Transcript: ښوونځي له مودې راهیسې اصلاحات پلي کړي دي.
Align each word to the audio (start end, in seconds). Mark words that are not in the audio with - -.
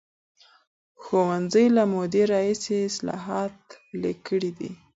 ښوونځي 1.01 1.65
له 1.75 1.83
مودې 1.91 2.23
راهیسې 2.31 2.75
اصلاحات 2.89 3.55
پلي 3.87 4.13
کړي 4.27 4.51
دي. 4.59 4.71